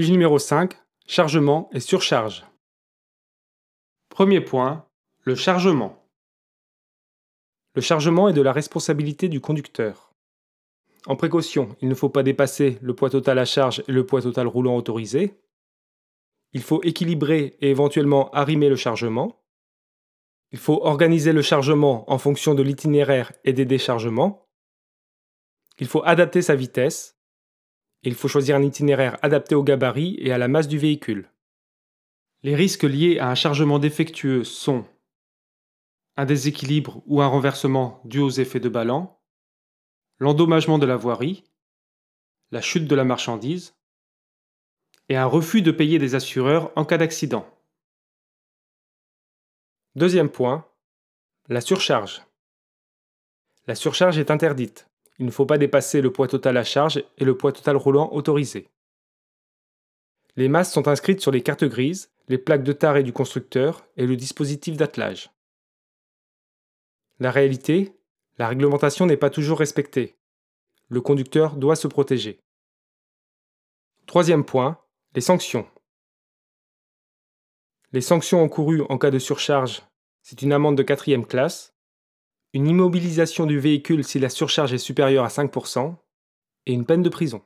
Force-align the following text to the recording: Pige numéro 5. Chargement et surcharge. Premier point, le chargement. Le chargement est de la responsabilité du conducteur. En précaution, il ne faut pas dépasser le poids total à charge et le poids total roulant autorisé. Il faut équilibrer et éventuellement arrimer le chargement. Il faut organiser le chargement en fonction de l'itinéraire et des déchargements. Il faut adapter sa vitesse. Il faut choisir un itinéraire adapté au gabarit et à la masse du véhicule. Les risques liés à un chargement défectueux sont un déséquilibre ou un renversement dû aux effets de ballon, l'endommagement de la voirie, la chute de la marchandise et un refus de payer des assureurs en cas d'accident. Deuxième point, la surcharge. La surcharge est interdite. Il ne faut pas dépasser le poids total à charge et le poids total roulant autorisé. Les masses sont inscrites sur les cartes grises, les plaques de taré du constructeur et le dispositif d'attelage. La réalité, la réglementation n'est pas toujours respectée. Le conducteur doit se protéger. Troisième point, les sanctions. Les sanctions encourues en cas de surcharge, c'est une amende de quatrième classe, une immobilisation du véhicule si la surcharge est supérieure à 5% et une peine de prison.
Pige 0.00 0.12
numéro 0.12 0.38
5. 0.38 0.72
Chargement 1.06 1.68
et 1.74 1.80
surcharge. 1.80 2.46
Premier 4.08 4.40
point, 4.40 4.86
le 5.24 5.34
chargement. 5.34 6.08
Le 7.74 7.82
chargement 7.82 8.26
est 8.30 8.32
de 8.32 8.40
la 8.40 8.54
responsabilité 8.54 9.28
du 9.28 9.42
conducteur. 9.42 10.14
En 11.04 11.16
précaution, 11.16 11.76
il 11.82 11.88
ne 11.90 11.94
faut 11.94 12.08
pas 12.08 12.22
dépasser 12.22 12.78
le 12.80 12.94
poids 12.94 13.10
total 13.10 13.38
à 13.38 13.44
charge 13.44 13.84
et 13.88 13.92
le 13.92 14.06
poids 14.06 14.22
total 14.22 14.46
roulant 14.46 14.74
autorisé. 14.74 15.38
Il 16.54 16.62
faut 16.62 16.82
équilibrer 16.82 17.58
et 17.60 17.68
éventuellement 17.68 18.30
arrimer 18.30 18.70
le 18.70 18.76
chargement. 18.76 19.44
Il 20.50 20.58
faut 20.58 20.82
organiser 20.82 21.34
le 21.34 21.42
chargement 21.42 22.10
en 22.10 22.16
fonction 22.16 22.54
de 22.54 22.62
l'itinéraire 22.62 23.34
et 23.44 23.52
des 23.52 23.66
déchargements. 23.66 24.48
Il 25.78 25.86
faut 25.86 26.02
adapter 26.06 26.40
sa 26.40 26.54
vitesse. 26.54 27.19
Il 28.02 28.14
faut 28.14 28.28
choisir 28.28 28.56
un 28.56 28.62
itinéraire 28.62 29.18
adapté 29.22 29.54
au 29.54 29.62
gabarit 29.62 30.16
et 30.18 30.32
à 30.32 30.38
la 30.38 30.48
masse 30.48 30.68
du 30.68 30.78
véhicule. 30.78 31.30
Les 32.42 32.54
risques 32.54 32.84
liés 32.84 33.18
à 33.18 33.28
un 33.28 33.34
chargement 33.34 33.78
défectueux 33.78 34.44
sont 34.44 34.86
un 36.16 36.24
déséquilibre 36.24 37.02
ou 37.06 37.20
un 37.22 37.26
renversement 37.26 38.00
dû 38.04 38.18
aux 38.20 38.30
effets 38.30 38.60
de 38.60 38.68
ballon, 38.68 39.10
l'endommagement 40.18 40.78
de 40.78 40.86
la 40.86 40.96
voirie, 40.96 41.44
la 42.50 42.60
chute 42.60 42.86
de 42.86 42.94
la 42.94 43.04
marchandise 43.04 43.74
et 45.08 45.16
un 45.16 45.26
refus 45.26 45.62
de 45.62 45.70
payer 45.70 45.98
des 45.98 46.14
assureurs 46.14 46.72
en 46.76 46.84
cas 46.84 46.98
d'accident. 46.98 47.46
Deuxième 49.94 50.30
point, 50.30 50.66
la 51.48 51.60
surcharge. 51.60 52.22
La 53.66 53.74
surcharge 53.74 54.18
est 54.18 54.30
interdite. 54.30 54.89
Il 55.20 55.26
ne 55.26 55.30
faut 55.30 55.44
pas 55.44 55.58
dépasser 55.58 56.00
le 56.00 56.10
poids 56.10 56.28
total 56.28 56.56
à 56.56 56.64
charge 56.64 57.04
et 57.18 57.24
le 57.26 57.36
poids 57.36 57.52
total 57.52 57.76
roulant 57.76 58.10
autorisé. 58.12 58.70
Les 60.34 60.48
masses 60.48 60.72
sont 60.72 60.88
inscrites 60.88 61.20
sur 61.20 61.30
les 61.30 61.42
cartes 61.42 61.64
grises, 61.64 62.10
les 62.28 62.38
plaques 62.38 62.62
de 62.62 62.72
taré 62.72 63.02
du 63.02 63.12
constructeur 63.12 63.86
et 63.98 64.06
le 64.06 64.16
dispositif 64.16 64.78
d'attelage. 64.78 65.30
La 67.18 67.30
réalité, 67.30 67.94
la 68.38 68.48
réglementation 68.48 69.04
n'est 69.04 69.18
pas 69.18 69.28
toujours 69.28 69.58
respectée. 69.58 70.16
Le 70.88 71.02
conducteur 71.02 71.56
doit 71.56 71.76
se 71.76 71.86
protéger. 71.86 72.40
Troisième 74.06 74.46
point, 74.46 74.80
les 75.14 75.20
sanctions. 75.20 75.68
Les 77.92 78.00
sanctions 78.00 78.42
encourues 78.42 78.86
en 78.88 78.96
cas 78.96 79.10
de 79.10 79.18
surcharge, 79.18 79.82
c'est 80.22 80.40
une 80.40 80.54
amende 80.54 80.78
de 80.78 80.82
quatrième 80.82 81.26
classe, 81.26 81.74
une 82.52 82.66
immobilisation 82.66 83.46
du 83.46 83.58
véhicule 83.58 84.04
si 84.04 84.18
la 84.18 84.28
surcharge 84.28 84.72
est 84.72 84.78
supérieure 84.78 85.24
à 85.24 85.28
5% 85.28 85.94
et 86.66 86.72
une 86.72 86.84
peine 86.84 87.02
de 87.02 87.08
prison. 87.08 87.42